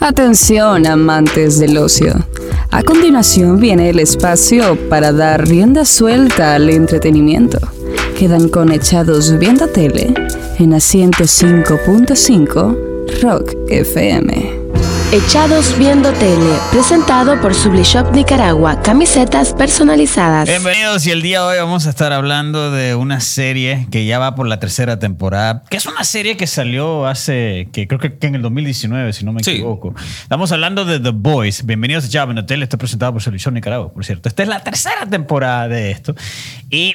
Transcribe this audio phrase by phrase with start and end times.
[0.00, 2.14] Atención, amantes del ocio.
[2.70, 7.58] A continuación viene el espacio para dar rienda suelta al entretenimiento.
[8.18, 10.14] Quedan conectados viendo tele
[10.58, 14.59] en asiento 5.5 Rock FM.
[15.12, 20.48] Echados Viendo Tele, presentado por Sublishop Nicaragua, camisetas personalizadas.
[20.48, 24.20] Bienvenidos y el día de hoy vamos a estar hablando de una serie que ya
[24.20, 28.16] va por la tercera temporada, que es una serie que salió hace, que creo que
[28.24, 29.50] en el 2019, si no me Sí.
[29.50, 29.96] equivoco.
[30.22, 31.66] Estamos hablando de The Boys.
[31.66, 34.28] Bienvenidos a Echados Viendo Tele, está presentado por Sublishop Nicaragua, por cierto.
[34.28, 36.14] Esta es la tercera temporada de esto.
[36.70, 36.94] Y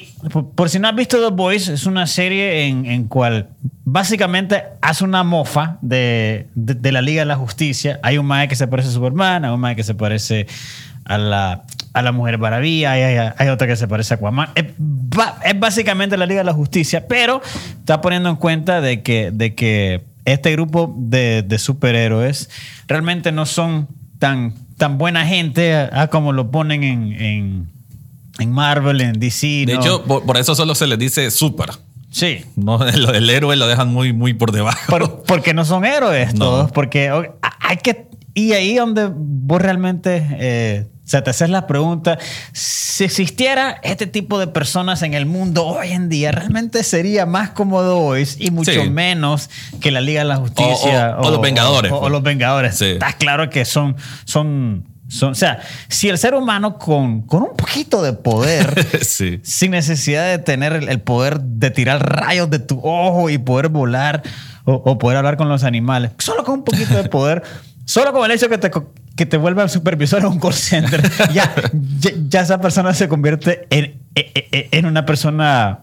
[0.54, 3.50] por, si no has visto The Boys, es una serie en, en cual
[3.84, 8.00] básicamente hace una mofa de, de, la Liga de la Justicia.
[8.02, 10.46] Hay un mae que se parece a Superman, hay un mae que se parece
[11.04, 14.48] a la, a la Mujer Maravilla, hay, hay, hay otra que se parece a Aquaman.
[14.54, 14.64] Es,
[15.44, 17.42] es básicamente la Liga de la Justicia, pero
[17.78, 22.48] está poniendo en cuenta de que, de que este grupo de, de superhéroes
[22.88, 27.75] realmente no son tan, tan buena gente a, a como lo ponen en, en,
[28.38, 29.64] en Marvel, en DC.
[29.66, 29.80] De ¿no?
[29.80, 31.70] hecho, por, por eso solo se les dice super.
[32.10, 32.44] sí.
[32.56, 34.78] No, lo del héroe lo dejan muy, muy por debajo.
[34.88, 36.44] Por- porque no son héroes No.
[36.46, 37.10] todos, porque
[37.60, 38.06] hay que...
[38.34, 42.18] Y ahí donde vos realmente eh, se te haces la pregunta,
[42.52, 47.50] si existiera este tipo de personas en el mundo hoy en día, ¿realmente sería más
[47.50, 48.90] cómodo hoy y mucho Sí.
[48.90, 49.48] menos
[49.80, 51.16] que la Liga de la Justicia?
[51.18, 52.12] O- o- o los Vengadores, O, o pues.
[52.12, 52.76] los Vengadores.
[52.76, 52.84] Sí.
[52.84, 53.96] Está claro que son...
[54.26, 59.40] son son, o sea, si el ser humano con, con un poquito de poder sí.
[59.44, 64.22] sin necesidad de tener el, poder de tirar rayos de tu ojo y poder volar
[64.64, 66.10] o, o poder hablar con los animales.
[66.18, 67.42] Solo con un poquito de poder,
[67.84, 68.70] solo con el hecho que te,
[69.14, 71.00] que te vuelva supervisor en un call center,
[71.32, 71.54] ya,
[72.00, 75.80] ya, ya esa persona se convierte en, en- en- en una persona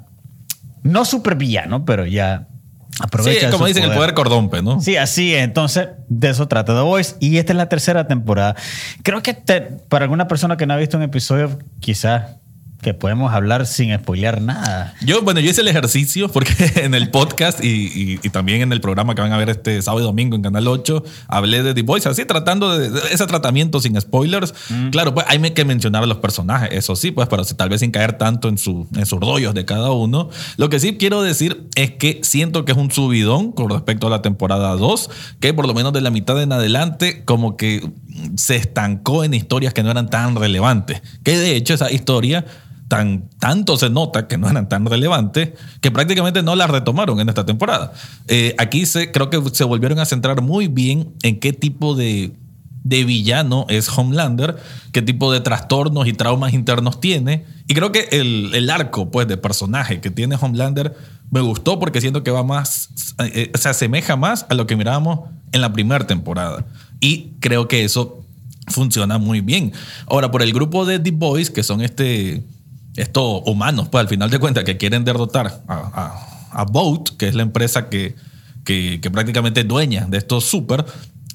[0.84, 2.48] no supervillano, pero ya
[2.94, 4.80] Sí, aprovecha como su dicen, el poder cordompe, ¿no?
[4.80, 5.44] Sí, así es.
[5.44, 7.16] Entonces, de eso trata The Voice.
[7.20, 8.56] Y esta es la tercera temporada.
[9.04, 12.38] Creo que te- para alguna persona que no ha visto un episodio, quizás
[12.84, 14.94] que podemos hablar sin spoilear nada.
[15.04, 18.72] Yo, bueno, yo hice el ejercicio porque en el podcast y, y- y también en
[18.72, 21.74] el programa que van a ver este sábado y domingo en Canal 8, hablé de
[21.74, 24.54] The Voice, así tratando de, de ese tratamiento sin spoilers.
[24.92, 27.90] Claro, pues hay que mencionar a los personajes, eso sí, pues, pero tal vez sin
[27.92, 30.30] caer tanto en, su, en sus rollos de cada uno.
[30.58, 34.10] Lo que sí quiero decir es que siento que es un subidón con respecto a
[34.10, 35.10] la temporada 2,
[35.40, 37.90] que por lo menos de la mitad en adelante, como que
[38.36, 41.02] se estancó en historias que no eran tan relevantes.
[41.24, 42.46] Que de hecho esa historia
[42.94, 45.50] tan, tanto se nota que no eran tan relevantes
[45.82, 47.92] que prácticamente no las retomaron en esta temporada.
[48.28, 52.34] Eh, aquí se, creo que se volvieron a centrar muy bien en qué tipo de,
[52.84, 54.58] de villano es Homelander,
[54.92, 57.46] qué tipo de trastornos y traumas internos tiene.
[57.68, 60.96] Y creo que el, el arco pues, de personaje que tiene Homelander
[61.32, 65.22] me gustó porque siento que va más, eh, se asemeja más a lo que mirábamos
[65.52, 66.64] en la primera temporada.
[67.00, 68.24] Y creo que eso
[68.68, 69.74] funciona muy bien.
[70.06, 72.44] Ahora, por el grupo de The Boys, que son este,
[72.96, 75.74] estos humanos, pues al final de cuentas, que quieren derrotar a,
[76.52, 78.16] a, a Boat, que es la empresa que,
[78.64, 80.86] que, que prácticamente es dueña de estos super.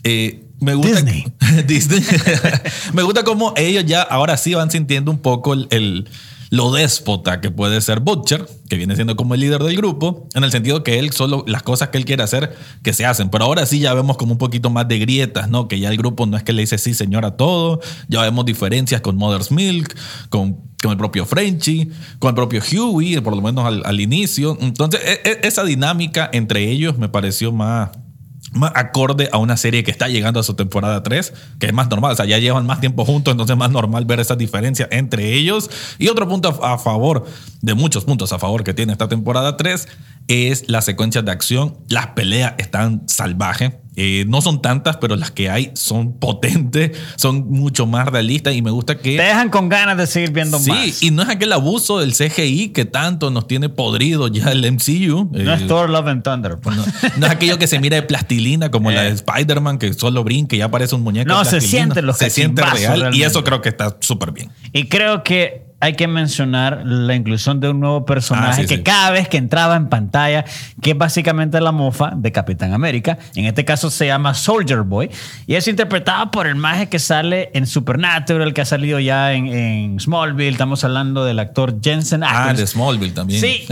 [0.04, 1.24] eh, me gusta, Disney.
[1.66, 2.02] Disney.
[2.92, 6.08] me gusta cómo ellos ya ahora sí van sintiendo un poco el, el-
[6.50, 10.44] lo déspota que puede ser Butcher, que viene siendo como el líder del grupo, en
[10.44, 13.28] el sentido que él solo las cosas que él quiere hacer, que se hacen.
[13.30, 15.68] Pero ahora sí ya vemos como un poquito más de grietas, ¿no?
[15.68, 17.80] Que ya el grupo no es que le dice sí, señor, a todo.
[18.08, 19.94] Ya vemos diferencias con Mother's Milk,
[20.30, 24.56] con, con el propio Frenchy, con el propio Huey, por lo menos al, al inicio.
[24.60, 27.90] Entonces, e- e- esa dinámica entre ellos me pareció más
[28.58, 31.88] más acorde a una serie que está llegando a su temporada 3, que es más
[31.88, 34.88] normal, o sea, ya llevan más tiempo juntos, entonces es más normal ver esas diferencias
[34.92, 35.70] entre ellos.
[35.98, 37.26] Y otro punto a, favor,
[37.62, 39.88] de muchos puntos a favor que tiene esta temporada 3,
[40.28, 41.76] es las secuencias de acción.
[41.88, 43.72] Las peleas están salvajes.
[44.00, 48.62] Eh, no son tantas, pero las que hay son potentes, son mucho más realistas y
[48.62, 49.16] me gusta que...
[49.16, 51.02] Te dejan con ganas de seguir viendo Sí, más.
[51.02, 55.30] y no es aquel abuso del CGI que tanto nos tiene podrido ya el MCU.
[55.32, 56.58] no es Eh, Thor, Love and Thunder.
[56.62, 56.76] pues.
[56.76, 56.84] no,
[57.16, 59.12] no es aquello que se mira de plastilina como la de Eh.
[59.14, 61.28] Spider-Man que solo brinca y ya parece un muñeco.
[61.28, 61.82] No, de se plastilina.
[61.82, 64.52] sienten los Se siente real y eso creo que está súper bien.
[64.72, 68.76] Y creo que hay que mencionar la inclusión de un nuevo personaje Ah, sí, que
[68.78, 68.82] sí.
[68.82, 70.44] cada vez que entraba en pantalla,
[70.82, 75.10] que es básicamente la mofa de Capitán América, en este caso se llama Soldier Boy,
[75.46, 79.46] y es interpretado por el maje que sale en Supernatural, que ha salido ya en,
[79.46, 82.58] en Smallville, estamos hablando del actor Jensen Ah, Ackles.
[82.58, 83.40] de Smallville también.
[83.40, 83.66] Sí,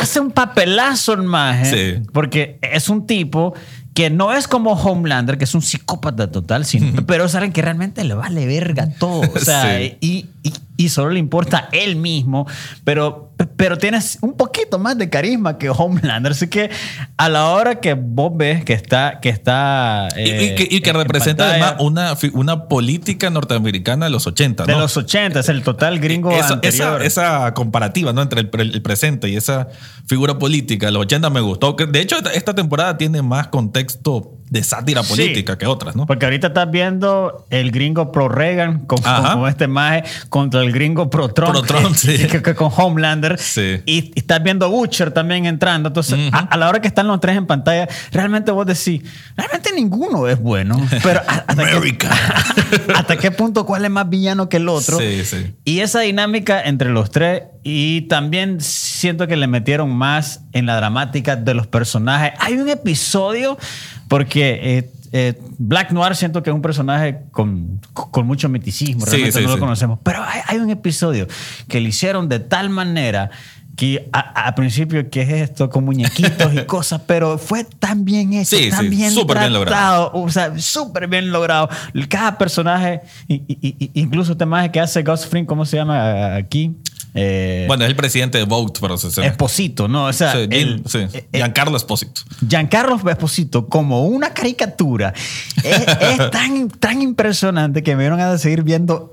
[0.00, 1.64] hace un papelazo el maje,
[2.02, 2.02] Sí.
[2.12, 3.54] porque es un tipo
[3.94, 8.04] que no es como Homelander, que es un psicópata total, sino- pero saben que realmente
[8.04, 9.20] le vale verga todo.
[9.34, 9.96] O sea, Sí.
[10.00, 12.46] y, y- y solo le importa él mismo.
[12.84, 13.31] Pero,
[13.62, 16.32] pero tienes un poquito más de carisma que Homelander.
[16.32, 16.68] Así que
[17.16, 19.20] a la hora que vos ves que está.
[19.20, 23.30] Que está Y- y, eh, que, y que en representa pantalla, además una, una política
[23.30, 24.80] norteamericana de los 80, De ¿no?
[24.80, 27.02] los 80, es el total gringo Esa- anterior.
[27.04, 28.20] Esa, esa comparativa ¿no?
[28.22, 29.68] entre el, pre- el presente y esa
[30.08, 31.74] figura política de los 80 me gustó.
[31.74, 35.08] De hecho, esta, esta temporada tiene más contexto de sátira Sí.
[35.08, 36.04] política que otras, ¿no?
[36.06, 38.98] Porque ahorita estás viendo el gringo pro Reagan con,
[39.48, 42.18] este maje contra el gringo pro Trump, Pro Trump, sí.
[42.30, 43.38] que- que con Homelander.
[43.38, 43.80] Sí.
[43.86, 45.88] Y, y estás viendo Butcher también entrando.
[45.88, 49.00] Entonces, a, a la hora que están los tres en pantalla, realmente vos decís,
[49.36, 50.78] realmente ninguno es bueno.
[51.02, 52.10] Pero a- hasta, America.
[52.94, 54.98] hasta qué punto cuál es más villano que el otro.
[54.98, 55.54] Sí, sí.
[55.64, 60.76] Y esa dinámica entre los tres, y también siento que le metieron más en la
[60.76, 62.32] dramática de los personajes.
[62.40, 63.56] Hay un episodio,
[64.08, 69.38] porque eh, eh, Black Noir siento que es un personaje con, con mucho miticismo, realmente
[69.38, 71.26] sí, no lo conocemos, pero hay, hay un episodio
[71.68, 73.30] que le hicieron de tal manera
[73.74, 75.70] que a, a principio, ¿qué es esto?
[75.70, 79.52] Con muñequitos y cosas, pero fue tan bien hecho, Sí, tan sí, bien súper bien
[79.54, 80.10] logrado.
[80.12, 81.70] o sea, súper bien logrado.
[82.10, 86.34] Cada personaje, y- y- y- incluso este maje que hace Gus Fring, ¿cómo se llama
[86.36, 86.76] aquí?
[87.14, 90.06] Eh, Bueno, es el presidente de Vogue, pero se, se- Esposito, ¿no?
[90.06, 92.22] O sea, sí, el- sí, eh, Giancarlo Esposito.
[92.48, 95.12] Giancarlo Esposito, como una caricatura,
[95.62, 99.12] es, es tan, tan impresionante que me dieron a seguir viendo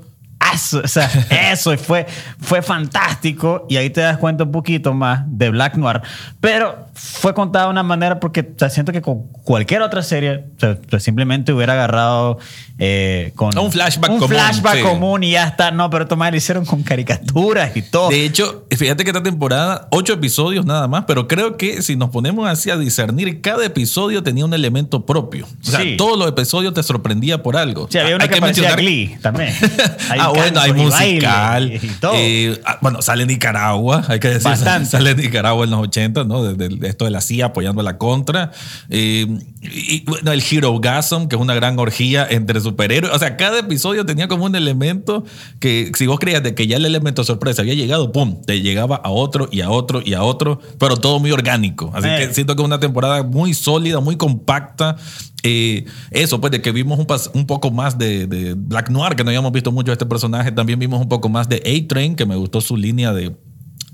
[0.53, 0.81] eso.
[0.83, 1.09] O sea,
[1.51, 2.05] eso y fue,
[2.39, 3.65] fue fantástico.
[3.69, 6.01] Y ahí te das cuenta un poquito más de Black Noir.
[6.39, 10.45] Pero fue contada de una manera porque o sea, siento que con cualquier otra serie,
[10.57, 12.37] o sea, simplemente hubiera agarrado
[12.77, 14.81] eh, con Un flashback un común, flashback sí.
[14.83, 15.71] común y ya está.
[15.71, 18.09] No, pero tomar lo hicieron con caricaturas y todo.
[18.09, 22.09] De hecho, fíjate que esta temporada, ocho episodios nada más, pero creo que si nos
[22.09, 25.45] ponemos así a discernir, cada episodio tenía un elemento propio.
[25.61, 25.95] O sea, Sí.
[25.97, 27.87] todos los episodios te sorprendía por algo.
[27.89, 29.53] Sí, había una Hay que, parecía mencionar- Glee también.
[30.09, 31.73] Hay ah, bueno, hay y musical.
[31.81, 32.13] y todo.
[32.15, 34.43] Eh, ah, bueno, sale Nicaragua, hay que decir.
[34.49, 34.89] Bastante.
[34.89, 36.43] Sale Nicaragua en los 80, ¿no?
[36.43, 38.51] De, de- de esto de la CIA apoyando a la contra.
[38.89, 39.25] Eh,
[39.61, 43.13] y, y, bueno, el Hero Gasm, que es una gran orgía entre superhéroes.
[43.13, 45.25] O sea, cada episodio tenía como un elemento
[45.59, 48.95] que si vos creías de que ya el elemento sorpresa había llegado, pum, te llegaba
[48.97, 51.91] a otro y a otro y a otro, pero todo muy orgánico.
[51.93, 52.27] Así Eh.
[52.27, 54.95] que siento que es una temporada muy sólida, muy compacta.
[55.43, 56.99] Eso, pues de que vimos
[57.33, 60.51] un, poco más de, Black Noir, que no habíamos visto mucho de este personaje.
[60.51, 63.35] También vimos un poco más de A-Train, que me gustó su línea de,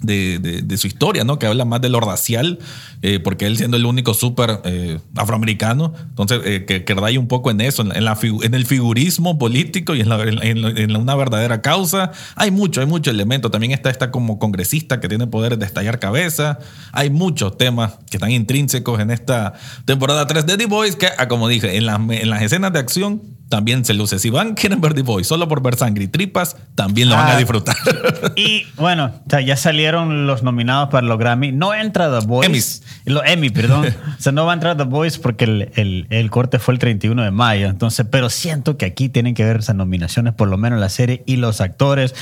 [0.01, 1.39] de, de- su historia, ¿no?
[1.39, 2.59] Que habla más de lo racial,
[3.01, 7.51] eh, porque él siendo el único súper eh, afroamericano, entonces eh, que, que un poco
[7.51, 12.11] en eso, en, la- en el figurismo político y en, una verdadera causa.
[12.35, 13.51] Hay mucho, hay mucho elemento.
[13.51, 16.59] También está esta como congresista que tiene poderes de estallar cabeza.
[16.91, 19.53] Hay muchos temas que están intrínsecos en esta
[19.85, 22.79] temporada 3 de The Boys, que, ah, como dije, en las, en las escenas de
[22.79, 24.17] acción también se luce.
[24.19, 27.27] Si van, quieren ver The Boys solo por ver sangre y tripas, también lo van
[27.27, 27.35] Ah.
[27.35, 27.75] a disfrutar.
[28.35, 31.51] Y bueno, o sea, ya salieron los nominados para los Grammy.
[31.51, 32.47] No entra The Voice.
[32.47, 32.83] Emmys.
[33.05, 33.85] Los Emmy, perdón.
[34.19, 36.79] o sea, no va a entrar The Voice porque el, el- el corte fue el
[36.79, 37.67] 31 de mayo.
[37.67, 41.23] Entonces, pero siento que aquí tienen que ver esas nominaciones, por lo menos la serie
[41.25, 42.13] y los actores.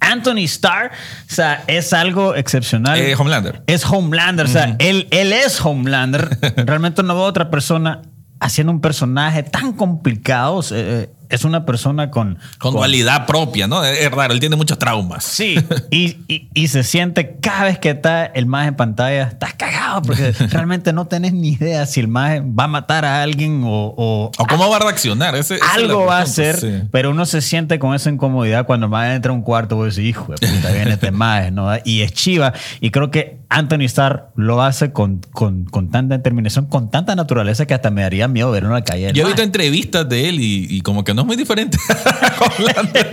[0.00, 2.98] Anthony Starr, o sea, es algo excepcional.
[2.98, 3.62] Eh, Homelander.
[3.66, 6.38] Es Homelander, o sea, él, él es Homelander.
[6.66, 8.02] Realmente no veo otra persona
[8.42, 10.60] haciendo un personaje tan complicado.
[10.72, 12.38] Eh, es una persona con...
[12.58, 13.84] Con dualidad propia, ¿no?
[13.84, 15.24] Es raro, él tiene muchos traumas.
[15.24, 15.56] Sí,
[15.90, 20.02] y, y- y se siente cada vez que está el más en pantalla, estás cagado
[20.02, 23.94] porque realmente no tenés ni idea si el más va a matar a alguien o,
[23.96, 25.34] o O cómo va a reaccionar.
[25.34, 26.72] Ese- algo va a hacer, sí.
[26.90, 30.10] pero uno se siente con esa incomodidad cuando más entra a un cuarto, vos decís,
[30.10, 31.68] hijo de puta, viene este más, ¿no?
[31.84, 32.52] Y es chiva.
[32.80, 37.66] Y creo que Anthony Starr lo hace con, con, con tanta determinación, con tanta naturaleza
[37.66, 39.10] que hasta me daría miedo verlo en la calle.
[39.12, 41.78] Yo he visto entrevistas de él y, y como que no es muy diferente.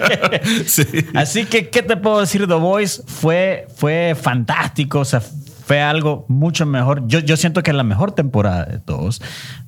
[0.67, 0.85] sí.
[1.15, 2.47] Así que, ¿qué te puedo decir?
[2.47, 7.07] The Voice fue, fue fantástico, o sea, fue algo mucho mejor.
[7.07, 9.21] Yo, yo siento que es la mejor temporada de todos,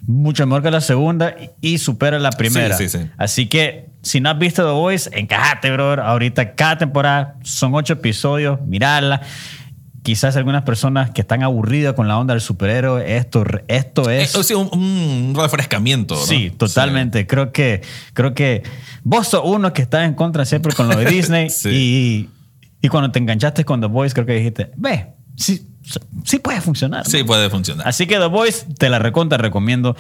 [0.08, 2.76] mucho mejor que la segunda y, y supera la primera.
[2.76, 3.06] Sí, sí, sí.
[3.18, 6.00] Así que, si no has visto The Voice, encajate, brother.
[6.00, 9.22] Ahorita cada temporada son ocho episodios, mirarla.
[10.04, 14.32] Quizás algunas personas que están aburridas con la onda del superhéroe, esto, esto Eh, es...
[14.32, 16.16] sea, un, un refrescamiento.
[16.16, 16.22] ¿no?
[16.22, 17.28] Sí, totalmente.
[17.28, 17.82] Creo que
[18.14, 18.64] creo que
[19.04, 21.70] vos sos uno que está en contra siempre con lo de Disney Sí.
[21.70, 22.30] y,
[22.82, 25.68] y cuando te enganchaste con The Voice creo que dijiste, ve, sí,
[26.26, 27.06] sí puede funcionar.
[27.06, 27.26] Sí, ¿no?
[27.26, 27.88] puede funcionar.
[27.88, 29.96] Así que The Voice te la recontra recomiendo.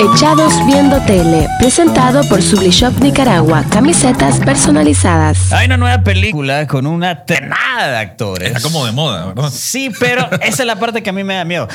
[0.00, 5.52] Echados Viendo Tele, presentado por Sublishop Nicaragua, camisetas personalizadas.
[5.52, 8.48] Hay una nueva película con una tenada de actores.
[8.48, 9.50] Está como de moda, ¿verdad?
[9.52, 11.68] Sí, pero esa es la parte que a mí me da miedo.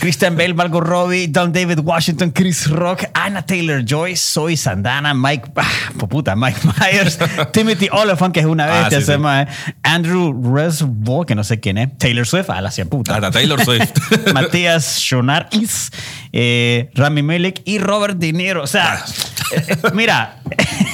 [0.00, 5.50] Christian Bale, Margot Robbie, Don David Washington, Chris Rock, Anna Taylor Joy, Zoe Sandana, Mike,
[5.56, 5.68] ah,
[6.08, 7.18] puta, Mike Myers,
[7.52, 9.18] Timothy Oliphant, que es una Ah, bestia, sí, se sí.
[9.18, 9.46] llama,
[9.82, 13.14] Andrew Resbo, que no sé quién es, Taylor Swift, a la cien puta.
[13.14, 13.96] Hasta Taylor Swift.
[14.34, 15.90] Matías Shonaris,
[16.32, 18.62] eh, Rami Malek y Robert De Niro.
[18.62, 19.02] O sea,
[19.54, 20.36] eh, eh, mira,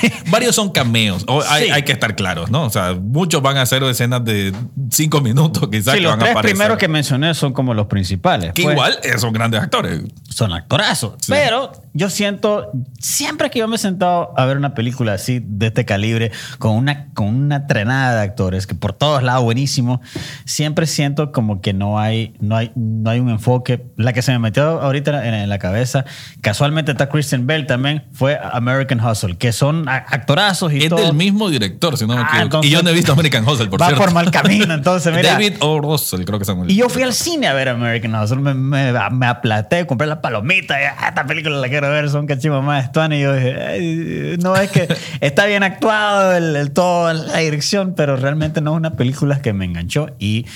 [0.30, 1.25] Varios son cameos.
[1.28, 1.71] O hay, Sí.
[1.71, 2.64] hay que estar claros, ¿no?
[2.64, 4.52] O sea, muchos van a hacer escenas de
[4.90, 6.56] cinco minutos, quizás, sí, que los van a tres aparecer.
[6.56, 8.52] primeros que mencioné son como los principales.
[8.52, 10.00] Que Pues, igual eh, son grandes actores.
[10.28, 11.14] son actorazos.
[11.28, 15.66] Pero yo siento, siempre que yo me he sentado a ver una película así de
[15.68, 20.00] este calibre, con una, con una trenada de actores, que por todos lados buenísimo,
[20.44, 23.85] siempre siento como que no hay, no hay, no hay un enfoque.
[23.97, 26.04] La que se me metió ahorita en, en la cabeza,
[26.40, 31.00] casualmente está Christian Bell también, fue American Hustle, que son a- actorazos y Es todo.
[31.00, 32.42] del mismo director, si no me Ah, equivoco.
[32.44, 34.04] entonces- y yo no he visto American Hustle, por Va cierto.
[34.04, 35.32] por mal camino, entonces, mira.
[35.32, 35.80] David O.
[35.80, 36.64] Russell, creo que se llama.
[36.68, 38.38] Y yo fui al cine a ver American Hustle.
[38.38, 40.80] Me, me, me aplaté, compré la palomita.
[40.80, 42.90] Y, "Ah, esta película la quiero ver, son cachimos más.
[43.11, 44.88] Y yo dije, "Ay, no es que
[45.20, 49.52] está bien actuado el, el todo, la dirección, pero realmente no es una película que
[49.52, 50.08] me enganchó.
[50.18, 50.46] Y,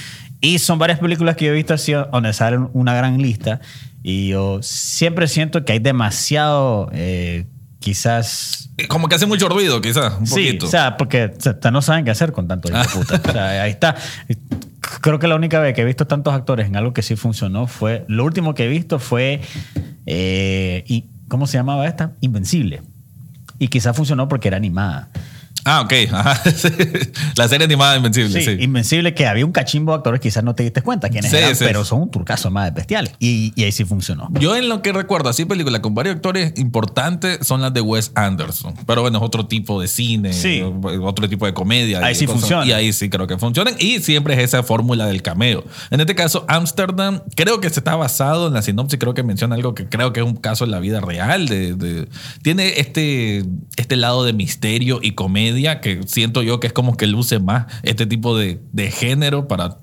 [0.40, 3.60] y son varias películas que yo he visto así, donde salen una gran lista.
[4.02, 7.46] Y yo siempre siento que hay demasiado, eh,
[7.86, 10.14] quizás Como que hace mucho ruido, quizás.
[10.18, 10.66] Un Sí, poquito.
[10.66, 13.20] o sea, porque o sea, no saben qué hacer con tanto hijo puta.
[13.28, 13.94] O sea, ahí está.
[15.02, 17.68] Creo que la única vez que he visto tantos actores en algo que sí funcionó
[17.68, 18.04] fue.
[18.08, 19.40] Lo último que he visto fue.
[20.04, 22.12] eh, y, ¿Cómo se llamaba esta?
[22.20, 22.82] Invencible.
[23.60, 25.08] Y quizás funcionó porque era animada.
[25.68, 25.92] Ah, ok.
[26.12, 26.40] Ajá.
[27.36, 28.62] La serie animada Invencible, Sí, sí.
[28.62, 31.56] Invencible, que había un cachimbo de actores, quizás no te diste cuenta quiénes Sí, eran,
[31.56, 31.64] sí.
[31.66, 33.12] pero son un turcazo más bestiales.
[33.18, 34.28] Y, y ahí sí funcionó.
[34.38, 38.12] Yo en lo que recuerdo, así películas con varios actores importantes son las de Wes
[38.14, 38.74] Anderson.
[38.86, 40.30] Pero bueno, es otro tipo de cine,
[41.02, 41.98] otro tipo de comedia.
[42.04, 42.64] Ahí y sí funciona.
[42.64, 43.74] Y ahí sí creo que funcionan.
[43.80, 45.64] Y siempre es esa fórmula del cameo.
[45.90, 49.56] En este caso, Amsterdam, creo que se está basado en la sinopsis, creo que menciona
[49.56, 51.48] algo que creo que es un caso en la vida real.
[51.48, 52.08] De, de-
[52.42, 53.44] tiene este,
[53.76, 57.66] este lado de misterio y comedia que siento yo que es como que luce más
[57.82, 59.78] este tipo de, de género para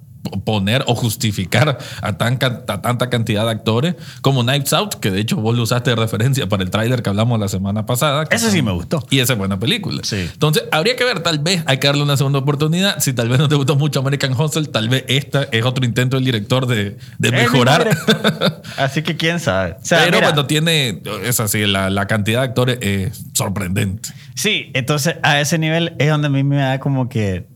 [0.45, 5.19] poner o justificar a, tan, a tanta cantidad de actores como Knives Out, que de
[5.19, 8.25] hecho vos lo usaste de referencia para el tráiler que hablamos la semana pasada.
[8.29, 9.05] Ese sí me gustó.
[9.09, 10.01] Y esa es buena película.
[10.03, 10.29] Sí.
[10.31, 12.99] Entonces, habría que ver, tal vez hay que darle una segunda oportunidad.
[12.99, 16.15] Si tal vez no te gustó mucho American Hustle, tal vez esta es otro intento
[16.15, 17.89] del director de, de mejorar.
[18.77, 19.73] Así que quién sabe.
[19.73, 24.09] O sea, Pero mira, cuando tiene, es así, la, la cantidad de actores es sorprendente.
[24.35, 27.47] Sí, entonces a ese nivel es donde a mí me da como que.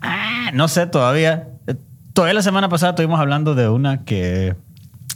[0.00, 1.48] Ah, no sé todavía.
[1.66, 1.74] Eh,
[2.12, 4.54] Todavía la semana pasada estuvimos hablando de una que,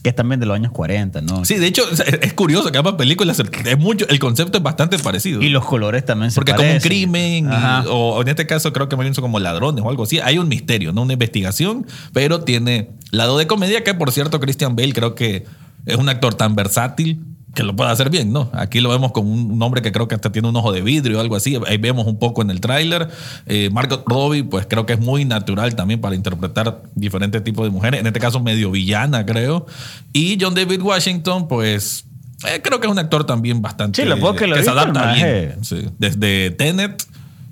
[0.02, 1.44] que es también de los años 40, ¿no?
[1.44, 5.42] Sí, de hecho, es, curioso que ambas películas, es mucho, el concepto es bastante parecido.
[5.42, 6.88] Y los colores también se Porque como un parecen.
[6.88, 10.04] crimen, y- o en este caso creo que más bien son como ladrones o algo
[10.04, 10.20] así.
[10.20, 14.74] Hay un misterio, no una investigación, pero tiene lado de comedia que, por cierto, Christian
[14.76, 15.44] Bale creo que
[15.84, 17.24] es un actor tan versátil
[17.56, 18.50] que lo puede hacer bien, ¿no?
[18.52, 21.18] Aquí lo vemos con un hombre que creo que hasta tiene un ojo de vidrio
[21.18, 21.58] o algo así.
[21.66, 23.08] Ahí vemos un poco en el tráiler.
[23.46, 27.70] Eh, Margot Robbie, pues creo que es muy natural también para interpretar diferentes tipos de
[27.70, 28.00] mujeres.
[28.00, 29.66] En este caso, medio villana, creo.
[30.12, 32.04] Y John David Washington, pues
[32.46, 34.02] eh, creo que es un actor también bastante...
[34.02, 35.64] Sí, lo poco que lo se adapta bien.
[35.64, 35.86] Sí.
[35.98, 37.02] Desde Tenet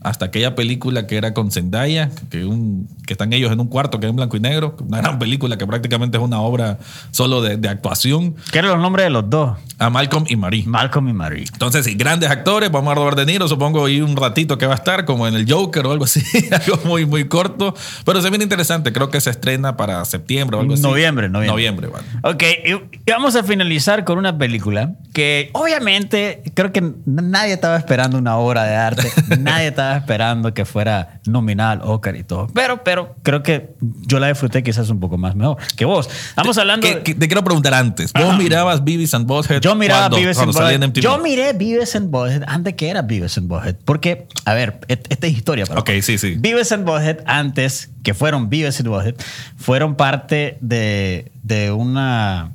[0.04, 3.99] hasta aquella película que era con Zendaya, que, un, que están ellos en un cuarto
[3.99, 6.78] que es en blanco y negro, una gran película que prácticamente es una obra
[7.11, 9.58] solo de, de actuación, ¿Qué eran los nombres de los dos?
[9.78, 10.64] a Malcolm y Marie.
[10.66, 11.44] Malcolm y Marie.
[11.52, 14.75] Entonces, sí, grandes actores, vamos a Robert De Niro, supongo, y un ratito que va
[14.75, 18.30] a estar, como en el Joker o algo así, algo muy, muy corto, pero se
[18.30, 20.82] viene interesante, creo que se estrena para septiembre o algo así.
[20.82, 21.52] Noviembre, noviembre.
[21.52, 22.06] Noviembre, bueno.
[22.23, 28.18] Ok, y, vamos a finalizar con una película que obviamente creo que nadie estaba esperando
[28.18, 32.83] una obra de arte, nadie estaba esperando que fuera nominal al Oscar y todo, pero,
[32.85, 33.75] pero creo que
[34.07, 36.09] yo la disfruté quizás un poco más mejor que vos.
[36.29, 36.87] Estamos hablando...
[36.87, 40.17] Que- de- que te quiero preguntar antes, ¿vos mirabas Beavis and Butthead Yo miraba cuando-
[40.19, 40.89] Beavis and cuando Butthead.
[40.89, 41.03] MTV?
[41.03, 43.77] Yo miré Beavis and Butthead antes que era Beavis and Butthead.
[43.85, 45.67] Porque, a ver, esta es historia.
[45.67, 46.37] Para Ok, sí, sí.
[46.39, 49.15] Beavis and Butthead antes, que fueron Beavis and Butthead,
[49.57, 52.53] fueron parte de, de una...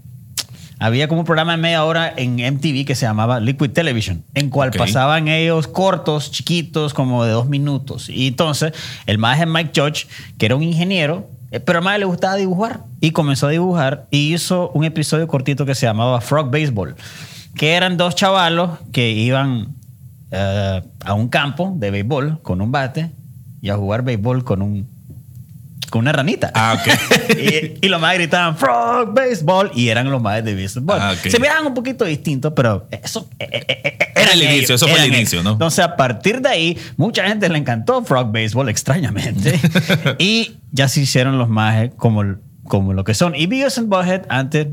[0.79, 4.49] Había como un programa de media hora en MTV que se llamaba Liquid Television, en
[4.49, 8.09] cual pasaban ellos cortos, chiquitos, como de dos minutos.
[8.09, 8.71] Y entonces,
[9.05, 10.07] el maestro Mike Judge,
[10.37, 12.85] que era un ingeniero, eh, pero a más le gustaba dibujar.
[13.01, 16.95] Y comenzó a dibujar y hizo un episodio cortito que se llamaba Frog Baseball,
[17.55, 19.75] que eran dos chavalos que iban
[20.31, 23.11] eh, a un campo de béisbol con un bate
[23.61, 24.98] y a jugar béisbol con un
[25.89, 26.51] con una ranita.
[26.53, 27.37] Ah, ok.
[27.81, 30.97] y, y los más gritaban Frog Baseball y eran los más de béisbol.
[30.99, 31.15] Ah.
[31.15, 34.87] Se miraban un poquito distintos, pero eso eh, eh, eh, eh, Era el inicio, eso
[34.87, 35.43] fue el inicio, ellos.
[35.45, 35.51] ¿no?
[35.53, 39.59] Entonces, a partir de ahí, mucha gente le encantó Frog Baseball, extrañamente.
[40.19, 42.23] y ya se hicieron los majes como,
[42.65, 43.35] como lo que son.
[43.35, 44.67] Y Beavis and Butthead antes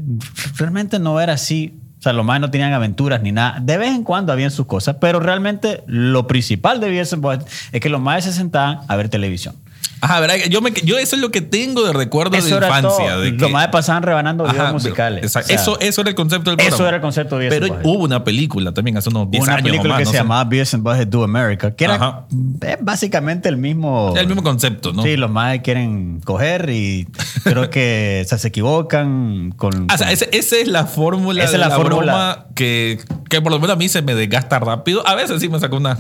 [0.56, 1.74] realmente no era así.
[1.98, 3.58] O sea, los más no tenían aventuras ni nada.
[3.60, 7.48] De vez en cuando habían sus cosas, pero realmente lo principal de Beavis and Butthead
[7.72, 9.56] es que los más se sentaban a ver televisión.
[10.00, 10.36] Ajá, ¿verdad?
[10.50, 13.06] Yo, me, yo eso es lo que tengo de recuerdos de Eso era infancia.
[13.14, 13.20] todo.
[13.22, 15.22] de Los que- más pasaban rebanando videos Ajá, musicales.
[15.24, 15.46] exacto.
[15.46, 16.76] O sea, eso, eso era el concepto del programa.
[16.76, 19.54] eso era el concepto de Beavis Pero hubo una película también hace unos 10 una
[19.54, 19.62] años.
[19.64, 22.24] película o más, que no se llamaba Beavis and Butthead Do America, que era Ajá.
[22.60, 24.12] es básicamente el mismo...
[24.16, 25.02] El mismo concepto, ¿no?
[25.02, 27.06] Sí, los más quieren coger y
[27.44, 29.86] creo que o sea, se equivocan con...
[29.88, 32.12] Ah, o sea, ese- esa es la fórmula Esa de es la la, fórmula.
[32.12, 35.06] broma que, que por lo menos a mí se me desgasta rápido.
[35.06, 35.98] A veces sí me saca una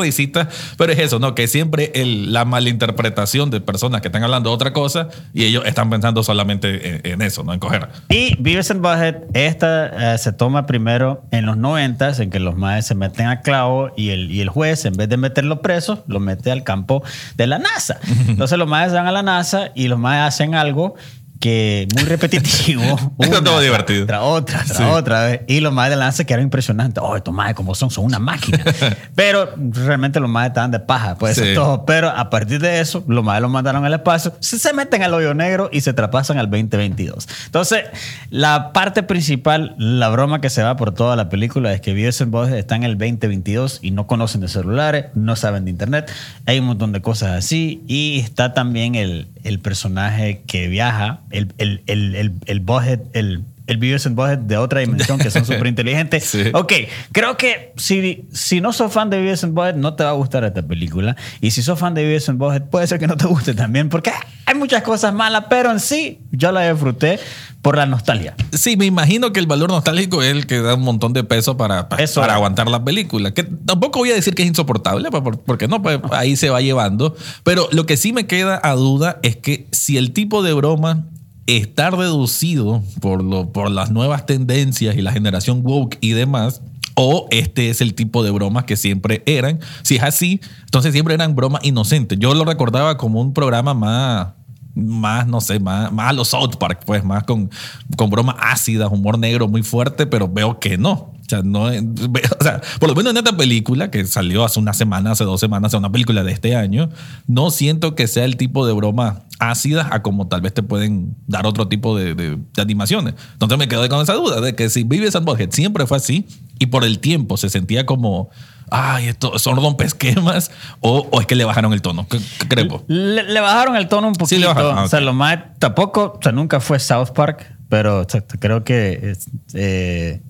[0.00, 1.34] risita, pero es eso, ¿no?
[1.34, 5.64] Que siempre el- la malinterpretación de personas que están hablando de otra cosa y ellos
[5.66, 7.52] están pensando solamente en, en eso, ¿no?
[7.52, 7.88] En coger.
[8.08, 12.56] Y Beavis and Butthead, esta eh, se toma primero en los 90 en que los
[12.56, 16.04] maes se meten a clavo y el, y el juez, en vez de meterlo preso,
[16.06, 17.02] lo mete al campo
[17.36, 17.98] de la NASA.
[18.28, 20.94] Entonces los maes van a la NASA y los maes hacen algo
[21.40, 22.82] que muy repetitivo.
[23.18, 24.06] Eso una divertido.
[24.06, 24.82] Tras otra, tras Sí.
[24.82, 25.40] otra vez.
[25.46, 27.02] Y los maes de la NASA quedaron impresionantes.
[27.04, 28.64] Oh, estos maes como son, son una máquina.
[29.14, 31.52] Pero realmente los maes estaban de paja, pues Sí.
[31.54, 31.84] todo.
[31.84, 35.12] Pero a partir de eso, los maes los mandaron al espacio, se, se meten al
[35.14, 37.28] hoyo negro y se traspasan al 2022.
[37.46, 37.84] Entonces,
[38.30, 42.20] la parte principal, la broma que se va por toda la película es que Beavis
[42.20, 46.10] están en el 2022 y no conocen de celulares, no saben de internet.
[46.46, 47.82] Hay un montón de cosas así.
[47.86, 53.44] Y está también el, el personaje que viaja, el, el, el, el, el Butthead, el...
[53.66, 56.22] El Beavis and Butthead de otra dimensión que son súper inteligentes.
[56.24, 56.42] Sí.
[56.52, 56.70] Ok,
[57.12, 60.12] creo que si, si no sos fan de Beavis and Butthead, no te va a
[60.12, 61.16] gustar esta película.
[61.40, 63.88] Y si sos fan de Beavis and Butthead, puede ser que no te guste también,
[63.88, 64.12] porque
[64.44, 67.18] hay muchas cosas malas, pero en sí yo la disfruté
[67.62, 68.34] por la nostalgia.
[68.52, 71.56] Sí, me imagino que el valor nostálgico es el que da un montón de peso
[71.56, 72.20] para, pa- Eso.
[72.20, 73.32] para aguantar la película.
[73.32, 76.60] Que tampoco voy a decir que es insoportable, por- porque no, pues ahí se va
[76.60, 77.16] llevando.
[77.44, 81.06] Pero lo que sí me queda a duda es que si el tipo de broma
[81.46, 86.62] está reducido por, lo, por las nuevas tendencias y la generación woke y demás,
[86.94, 89.60] o este es el tipo de bromas que siempre eran.
[89.82, 92.18] Si es así, entonces siempre eran bromas inocentes.
[92.18, 94.28] Yo lo recordaba como un programa más
[94.74, 97.50] más, no sé, más, más a los South Park, pues más con,
[97.96, 101.12] con bromas ácidas, humor negro muy fuerte, pero veo que no.
[101.24, 104.58] O sea, no, ve- o sea, por lo menos en esta película que salió hace
[104.60, 106.90] una semana, hace dos semanas, es una película de este año,
[107.26, 111.16] no siento que sea el tipo de broma ácidas a como tal vez te pueden
[111.26, 113.14] dar otro tipo de, de- animaciones.
[113.32, 116.26] Entonces me quedé con esa duda de que si Vives and Butthead siempre fue así
[116.58, 118.30] y por el tiempo se sentía como,
[118.70, 122.06] ay, esto son rompesquemas o, o es que le bajaron el tono.
[122.08, 122.68] ¿Qué, qué crees?
[122.86, 124.28] Le, le bajaron el tono un poquito.
[124.36, 124.78] Sí, le bajaron.
[124.78, 128.24] Ah, O sea, lo más, tampoco, o sea, nunca fue South Park, pero o sea,
[128.26, 129.16] creo que
[129.54, 130.22] eh,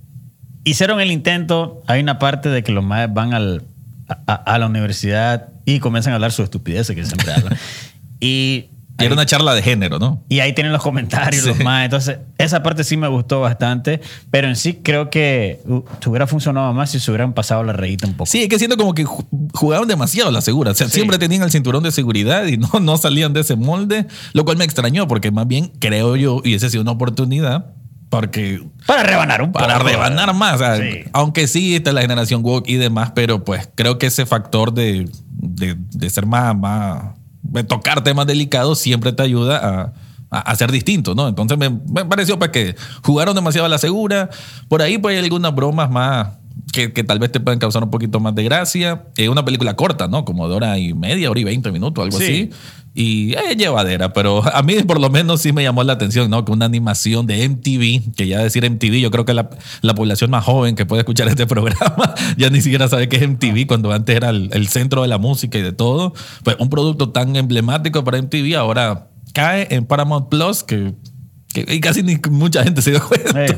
[0.64, 1.82] hicieron el intento.
[1.87, 3.64] Hay una parte de que los más van al,
[4.26, 7.56] a, a- la universidad y comienzan a hablar su estupideces que siempre hablan.
[8.20, 10.22] y Y era una charla de género, ¿no?
[10.28, 11.85] Y ahí tienen los comentarios, los más.
[11.85, 14.00] Entonces, esa parte sí me gustó bastante.
[14.30, 18.07] Pero en sí creo que uh, hubiera funcionado más si se hubieran pasado la rayita
[18.07, 18.30] un poco.
[18.30, 20.70] Sí, es que siento como que ju- jugaban demasiado la segura.
[20.70, 20.92] O sea, Sí.
[20.94, 24.59] siempre tenían el cinturón de seguridad y no, no salían de ese molde, lo cual
[24.59, 27.74] me extrañó porque más bien creo yo, y esa ha sido una oportunidad,
[28.11, 29.64] porque Para rebanar un poco.
[29.66, 30.54] para rebanar más.
[30.54, 31.00] o sea, Sí.
[31.12, 35.09] Aunque sí está la generación woke y demás, pero pues creo que ese factor de,
[35.33, 37.02] de, de ser más, más,
[37.62, 39.93] tocar temas delicados siempre te ayuda a,
[40.31, 41.29] a, a ser distinto, ¿no?
[41.29, 44.31] Entonces me, me pareció pues que jugaron demasiado a la segura.
[44.69, 46.29] Por ahí pues hay algunas bromas más
[46.73, 49.05] que, que tal vez te pueden causar un poquito más de gracia.
[49.17, 50.25] Es una película corta, ¿no?
[50.25, 52.25] Como de hora y media, hora y veinte minutos, algo Sí.
[52.25, 52.51] así.
[52.96, 56.44] Y es llevadera, pero a mí por lo menos sí me llamó la atención, ¿no?
[56.44, 60.30] Que una animación de MTV, que ya decir MTV, yo creo que la, la población
[60.30, 63.92] más joven que puede escuchar este programa ya ni siquiera sabe qué es MTV cuando
[63.92, 66.14] antes era el, el centro de la música y de todo.
[66.44, 70.94] Pues un producto tan emblemático para MTV ahora cae en Paramount Plus que,
[71.54, 73.46] y casi ni mucha gente se dio cuenta.
[73.46, 73.54] Sí.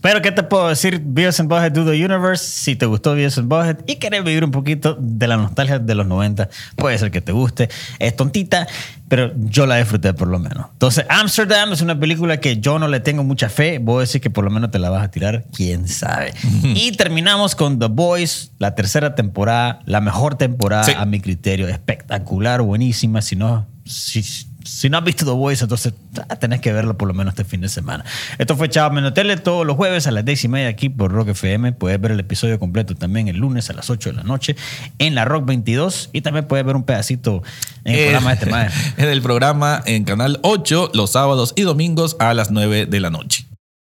[0.00, 1.00] Pero, ¿qué te puedo decir?
[1.04, 2.42] Beavis and Butthead Do the Universe.
[2.44, 5.94] Si te gustó Beavis and Butthead y querés vivir un poquito de la nostalgia de
[5.94, 7.68] los 90, puede ser que te guste.
[7.98, 8.66] Es tontita,
[9.08, 10.66] pero yo la disfruté por lo menos.
[10.72, 13.78] Entonces, Amsterdam es una película que yo no le tengo mucha fe.
[13.78, 16.32] Voy a decir que por lo menos te la vas a tirar, quién sabe.
[16.62, 20.92] y terminamos con The Boys, la tercera temporada, la mejor temporada Sí.
[20.96, 21.68] a mi criterio.
[21.68, 23.20] Espectacular, buenísima.
[23.20, 24.22] Si no, si,
[24.70, 25.92] si no has visto The Voice, entonces
[26.38, 28.04] tenés que verlo por lo menos este fin de semana.
[28.38, 31.28] Esto fue Chavo Menotele todos los jueves a las 10 y media aquí por Rock
[31.30, 31.72] FM.
[31.72, 34.54] Puedes ver el episodio completo también el lunes a las 8 de la noche
[34.98, 37.42] en la Rock 22 y también puedes ver un pedacito
[37.84, 38.92] en el Eh, programa de este maestro.
[39.04, 43.10] en el programa en Canal 8 los sábados y domingos a las 9 de la
[43.10, 43.46] noche.